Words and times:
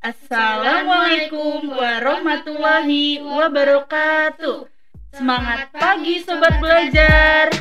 Assalamualaikum 0.00 1.76
warahmatullahi 1.76 3.20
wabarakatuh. 3.20 4.64
Semangat 5.12 5.68
pagi 5.76 6.24
sobat 6.24 6.56
belajar. 6.56 7.52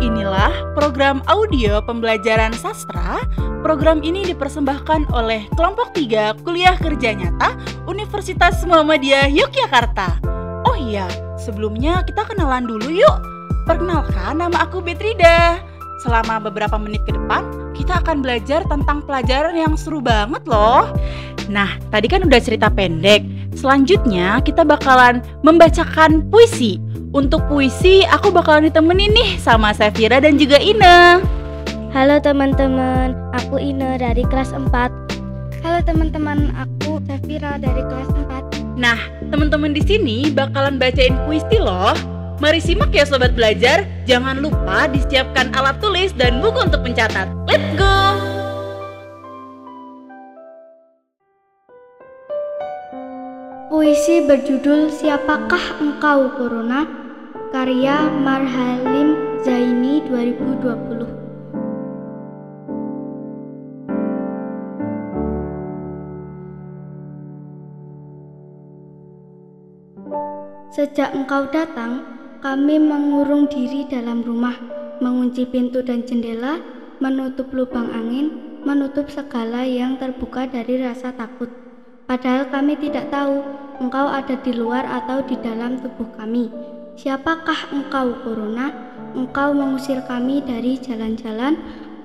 Inilah 0.00 0.72
program 0.72 1.20
audio 1.28 1.84
pembelajaran 1.84 2.56
sastra. 2.56 3.20
Program 3.60 4.00
ini 4.00 4.24
dipersembahkan 4.24 5.12
oleh 5.12 5.52
kelompok 5.52 5.92
3 5.92 6.40
Kuliah 6.48 6.80
Kerja 6.80 7.12
Nyata 7.12 7.60
Universitas 7.84 8.64
Muhammadiyah 8.64 9.28
Yogyakarta. 9.28 10.16
Oh 10.64 10.80
iya, 10.80 11.04
sebelumnya 11.36 12.00
kita 12.08 12.24
kenalan 12.24 12.64
dulu 12.64 12.88
yuk. 12.88 13.31
Perkenalkan, 13.62 14.42
nama 14.42 14.66
aku 14.66 14.82
Betrida. 14.82 15.62
Selama 16.02 16.42
beberapa 16.42 16.74
menit 16.82 16.98
ke 17.06 17.14
depan, 17.14 17.46
kita 17.78 18.02
akan 18.02 18.18
belajar 18.18 18.66
tentang 18.66 19.06
pelajaran 19.06 19.54
yang 19.54 19.78
seru 19.78 20.02
banget 20.02 20.42
loh. 20.50 20.90
Nah, 21.46 21.78
tadi 21.94 22.10
kan 22.10 22.26
udah 22.26 22.42
cerita 22.42 22.66
pendek. 22.66 23.22
Selanjutnya, 23.54 24.42
kita 24.42 24.66
bakalan 24.66 25.22
membacakan 25.46 26.26
puisi. 26.26 26.82
Untuk 27.14 27.46
puisi, 27.46 28.02
aku 28.02 28.34
bakalan 28.34 28.66
ditemenin 28.66 29.14
nih 29.14 29.38
sama 29.38 29.70
Safira 29.70 30.18
dan 30.18 30.42
juga 30.42 30.58
Ine. 30.58 31.22
Halo 31.94 32.18
teman-teman, 32.18 33.14
aku 33.30 33.62
Ine 33.62 33.94
dari 33.94 34.26
kelas 34.26 34.50
4. 34.50 34.90
Halo 35.62 35.78
teman-teman, 35.86 36.50
aku 36.58 36.98
Safira 37.06 37.62
dari 37.62 37.86
kelas 37.86 38.10
4. 38.10 38.74
Nah, 38.74 38.98
teman-teman 39.30 39.70
di 39.70 39.86
sini 39.86 40.34
bakalan 40.34 40.82
bacain 40.82 41.14
puisi 41.30 41.62
loh. 41.62 42.11
Mari 42.42 42.58
simak 42.58 42.90
ya 42.90 43.06
sobat 43.06 43.38
belajar. 43.38 43.86
Jangan 44.02 44.42
lupa 44.42 44.90
disiapkan 44.90 45.54
alat 45.54 45.78
tulis 45.78 46.10
dan 46.18 46.42
buku 46.42 46.66
untuk 46.66 46.82
mencatat. 46.82 47.30
Let's 47.46 47.70
go! 47.78 47.94
Puisi 53.70 54.26
berjudul 54.26 54.90
Siapakah 54.90 55.78
Engkau 55.78 56.34
Corona? 56.34 56.82
Karya 57.54 58.10
Marhalim 58.10 59.38
Zaini 59.46 60.02
2020. 60.10 61.22
Sejak 70.72 71.12
engkau 71.12 71.46
datang, 71.52 72.21
kami 72.42 72.74
mengurung 72.82 73.46
diri 73.46 73.86
dalam 73.86 74.26
rumah, 74.26 74.58
mengunci 74.98 75.46
pintu 75.46 75.78
dan 75.78 76.02
jendela, 76.02 76.58
menutup 76.98 77.54
lubang 77.54 77.86
angin, 77.94 78.58
menutup 78.66 79.06
segala 79.06 79.62
yang 79.62 79.94
terbuka 79.94 80.50
dari 80.50 80.82
rasa 80.82 81.14
takut. 81.14 81.46
Padahal 82.10 82.50
kami 82.50 82.74
tidak 82.82 83.14
tahu 83.14 83.46
engkau 83.78 84.10
ada 84.10 84.34
di 84.42 84.58
luar 84.58 84.82
atau 84.90 85.22
di 85.22 85.38
dalam 85.38 85.78
tubuh 85.86 86.10
kami. 86.18 86.50
Siapakah 86.98 87.70
engkau, 87.70 88.10
Corona? 88.26 88.74
Engkau 89.14 89.54
mengusir 89.54 90.02
kami 90.10 90.42
dari 90.42 90.82
jalan-jalan, 90.82 91.54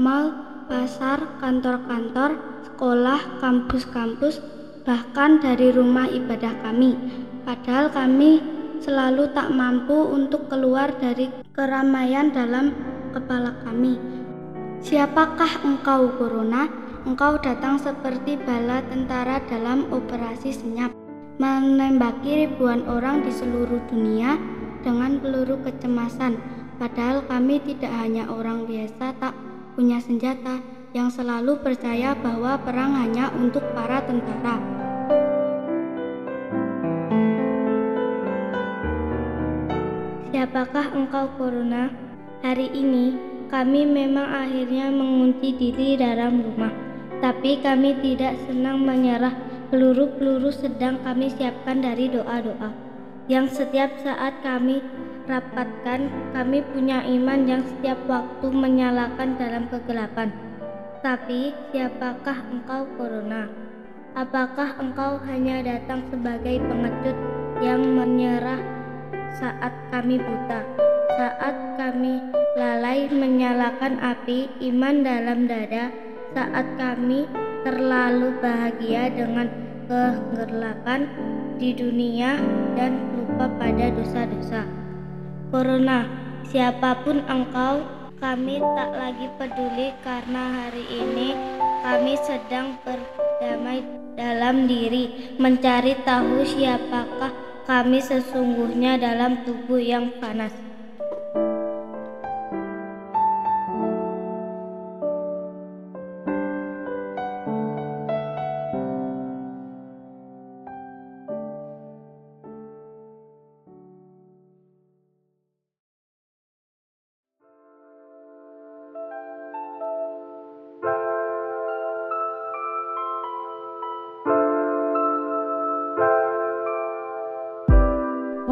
mal, 0.00 0.32
pasar, 0.64 1.44
kantor-kantor, 1.44 2.40
sekolah, 2.72 3.20
kampus-kampus, 3.44 4.40
bahkan 4.88 5.44
dari 5.44 5.76
rumah 5.76 6.08
ibadah 6.08 6.56
kami. 6.64 6.96
Padahal 7.44 7.92
kami 7.92 8.61
selalu 8.82 9.30
tak 9.30 9.54
mampu 9.54 9.94
untuk 9.94 10.50
keluar 10.50 10.90
dari 10.98 11.30
keramaian 11.54 12.34
dalam 12.34 12.74
kepala 13.14 13.54
kami. 13.62 13.96
Siapakah 14.82 15.62
engkau, 15.62 16.10
Corona? 16.18 16.66
Engkau 17.06 17.38
datang 17.38 17.78
seperti 17.78 18.34
bala 18.38 18.82
tentara 18.90 19.38
dalam 19.46 19.86
operasi 19.94 20.50
senyap, 20.50 20.90
menembaki 21.38 22.46
ribuan 22.46 22.82
orang 22.90 23.22
di 23.22 23.30
seluruh 23.30 23.78
dunia 23.90 24.38
dengan 24.82 25.22
peluru 25.22 25.62
kecemasan. 25.62 26.38
Padahal 26.82 27.22
kami 27.30 27.62
tidak 27.62 27.94
hanya 27.94 28.26
orang 28.26 28.66
biasa 28.66 29.14
tak 29.22 29.34
punya 29.78 30.02
senjata 30.02 30.58
yang 30.90 31.08
selalu 31.08 31.62
percaya 31.62 32.18
bahwa 32.18 32.58
perang 32.58 32.98
hanya 32.98 33.30
untuk 33.38 33.62
para 33.72 34.02
tentara. 34.02 34.81
Siapakah 40.42 40.98
engkau, 40.98 41.30
Corona? 41.38 41.86
Hari 42.42 42.74
ini 42.74 43.14
kami 43.46 43.86
memang 43.86 44.26
akhirnya 44.26 44.90
mengunci 44.90 45.54
diri 45.54 45.94
dalam 45.94 46.42
rumah, 46.42 46.74
tapi 47.22 47.62
kami 47.62 47.94
tidak 48.02 48.34
senang 48.50 48.82
menyerah. 48.82 49.38
Peluru-peluru 49.70 50.50
sedang 50.50 50.98
kami 51.06 51.30
siapkan 51.30 51.78
dari 51.78 52.10
doa-doa 52.10 52.74
yang 53.30 53.46
setiap 53.46 53.94
saat 54.02 54.42
kami 54.42 54.82
rapatkan. 55.30 56.10
Kami 56.34 56.58
punya 56.74 57.06
iman 57.06 57.46
yang 57.46 57.62
setiap 57.62 58.02
waktu 58.10 58.50
menyalakan 58.50 59.38
dalam 59.38 59.70
kegelapan. 59.70 60.34
Tapi 61.06 61.54
siapakah 61.70 62.50
engkau, 62.50 62.90
Corona? 62.98 63.46
Apakah 64.18 64.74
engkau 64.82 65.22
hanya 65.22 65.62
datang 65.62 66.02
sebagai 66.10 66.58
pengecut 66.66 67.14
yang 67.62 67.78
menyerah 67.94 68.81
saat 69.36 69.72
kami 69.88 70.20
buta, 70.20 70.60
saat 71.16 71.56
kami 71.80 72.20
lalai 72.56 73.08
menyalakan 73.08 73.96
api 74.00 74.48
iman 74.72 75.00
dalam 75.00 75.48
dada, 75.48 75.88
saat 76.36 76.66
kami 76.76 77.24
terlalu 77.64 78.36
bahagia 78.44 79.08
dengan 79.12 79.48
kegelapan 79.88 81.08
di 81.56 81.72
dunia 81.72 82.36
dan 82.76 82.96
lupa 83.16 83.48
pada 83.56 83.88
dosa-dosa. 83.92 84.68
Corona, 85.52 86.08
siapa 86.48 87.00
pun 87.04 87.24
engkau, 87.28 87.84
kami 88.20 88.62
tak 88.78 88.90
lagi 88.94 89.26
peduli 89.36 89.92
karena 90.00 90.42
hari 90.62 90.84
ini 90.86 91.34
kami 91.82 92.14
sedang 92.22 92.78
berdamai 92.86 93.82
dalam 94.14 94.68
diri, 94.68 95.36
mencari 95.40 95.96
tahu 96.04 96.44
siapakah 96.46 97.51
kami 97.62 98.02
sesungguhnya 98.02 98.98
dalam 98.98 99.46
tubuh 99.46 99.78
yang 99.78 100.18
panas. 100.18 100.71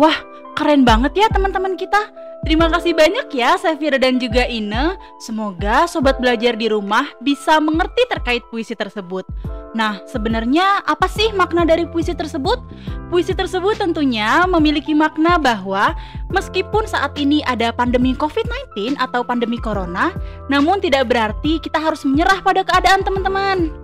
Wah, 0.01 0.17
keren 0.57 0.81
banget 0.81 1.13
ya 1.13 1.29
teman-teman 1.29 1.77
kita. 1.77 2.09
Terima 2.41 2.73
kasih 2.73 2.97
banyak 2.97 3.37
ya 3.37 3.61
Safira 3.61 4.01
dan 4.01 4.17
juga 4.17 4.49
Ine. 4.49 4.97
Semoga 5.21 5.85
sobat 5.85 6.17
belajar 6.17 6.57
di 6.57 6.73
rumah 6.73 7.05
bisa 7.21 7.61
mengerti 7.61 8.09
terkait 8.09 8.41
puisi 8.49 8.73
tersebut. 8.73 9.29
Nah, 9.77 10.01
sebenarnya 10.09 10.81
apa 10.89 11.05
sih 11.05 11.29
makna 11.37 11.69
dari 11.69 11.85
puisi 11.85 12.17
tersebut? 12.17 12.65
Puisi 13.13 13.37
tersebut 13.37 13.77
tentunya 13.77 14.49
memiliki 14.49 14.97
makna 14.97 15.37
bahwa 15.37 15.93
meskipun 16.33 16.89
saat 16.89 17.13
ini 17.21 17.45
ada 17.45 17.69
pandemi 17.69 18.17
COVID-19 18.17 18.97
atau 18.97 19.21
pandemi 19.21 19.61
corona, 19.61 20.17
namun 20.49 20.81
tidak 20.81 21.13
berarti 21.13 21.61
kita 21.61 21.77
harus 21.77 22.09
menyerah 22.09 22.41
pada 22.41 22.65
keadaan 22.65 23.05
teman-teman. 23.05 23.80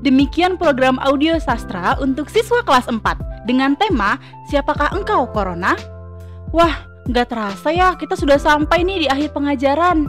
Demikian 0.00 0.56
program 0.56 0.96
audio 1.04 1.36
sastra 1.36 1.92
untuk 2.00 2.32
siswa 2.32 2.64
kelas 2.64 2.88
4 2.88 3.44
dengan 3.44 3.76
tema 3.76 4.16
Siapakah 4.48 4.96
Engkau 4.96 5.28
Corona? 5.28 5.76
Wah, 6.56 6.88
nggak 7.04 7.28
terasa 7.28 7.68
ya 7.68 7.92
kita 8.00 8.16
sudah 8.16 8.40
sampai 8.40 8.80
nih 8.80 9.04
di 9.04 9.08
akhir 9.12 9.36
pengajaran. 9.36 10.08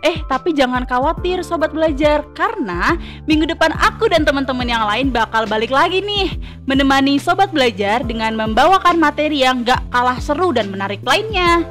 Eh, 0.00 0.20
tapi 0.28 0.56
jangan 0.56 0.84
khawatir 0.88 1.44
sobat 1.44 1.72
belajar 1.72 2.24
karena 2.32 2.96
minggu 3.28 3.48
depan 3.48 3.72
aku 3.76 4.08
dan 4.08 4.24
teman-teman 4.24 4.64
yang 4.64 4.84
lain 4.84 5.12
bakal 5.12 5.44
balik 5.44 5.68
lagi 5.68 6.00
nih 6.00 6.40
menemani 6.64 7.20
sobat 7.20 7.52
belajar 7.52 8.00
dengan 8.04 8.32
membawakan 8.32 8.96
materi 8.96 9.44
yang 9.44 9.60
gak 9.60 9.80
kalah 9.92 10.16
seru 10.20 10.52
dan 10.52 10.72
menarik 10.72 11.00
lainnya. 11.04 11.64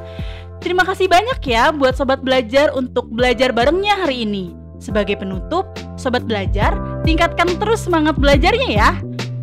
Terima 0.58 0.82
kasih 0.86 1.06
banyak 1.06 1.38
ya 1.42 1.70
buat 1.70 1.94
sobat 1.94 2.22
belajar 2.22 2.74
untuk 2.74 3.06
belajar 3.10 3.54
barengnya 3.54 3.98
hari 4.06 4.26
ini. 4.26 4.54
Sebagai 4.78 5.18
penutup, 5.18 5.66
sobat 6.00 6.24
belajar, 6.24 6.72
tingkatkan 7.04 7.60
terus 7.60 7.84
semangat 7.84 8.16
belajarnya 8.16 8.70
ya. 8.72 8.90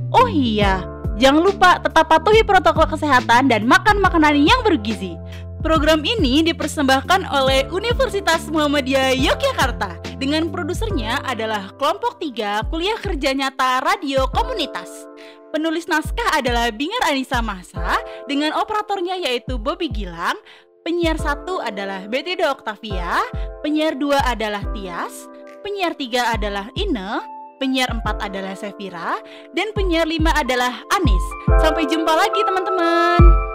Oh 0.09 0.25
iya, 0.25 0.81
Jangan 1.17 1.41
lupa 1.41 1.81
tetap 1.81 2.13
patuhi 2.13 2.45
protokol 2.45 2.85
kesehatan 2.93 3.49
dan 3.49 3.65
makan 3.65 3.97
makanan 3.97 4.37
yang 4.37 4.61
bergizi. 4.61 5.17
Program 5.65 6.05
ini 6.05 6.45
dipersembahkan 6.45 7.25
oleh 7.33 7.65
Universitas 7.73 8.45
Muhammadiyah 8.53 9.17
Yogyakarta 9.17 9.97
dengan 10.21 10.53
produsernya 10.53 11.17
adalah 11.25 11.73
kelompok 11.81 12.21
3 12.21 12.69
Kuliah 12.69 13.01
Kerja 13.01 13.33
Nyata 13.33 13.81
Radio 13.81 14.29
Komunitas. 14.29 15.09
Penulis 15.49 15.89
naskah 15.89 16.37
adalah 16.37 16.69
Bingar 16.69 17.09
Anissa 17.09 17.41
Masa 17.41 17.97
dengan 18.29 18.53
operatornya 18.53 19.17
yaitu 19.17 19.57
Bobby 19.57 19.89
Gilang, 19.89 20.37
penyiar 20.85 21.17
satu 21.17 21.57
adalah 21.65 22.05
Betrida 22.05 22.53
Octavia, 22.53 23.25
penyiar 23.65 23.97
dua 23.97 24.21
adalah 24.21 24.61
Tias, 24.77 25.25
penyiar 25.67 25.99
tiga 25.99 26.31
adalah 26.31 26.71
Ine, 26.79 27.19
penyiar 27.59 27.91
empat 27.91 28.23
adalah 28.23 28.55
Sevira, 28.55 29.19
dan 29.51 29.75
penyiar 29.75 30.07
lima 30.07 30.31
adalah 30.31 30.79
Anis. 30.95 31.25
Sampai 31.59 31.83
jumpa 31.83 32.07
lagi 32.07 32.39
teman-teman. 32.47 33.46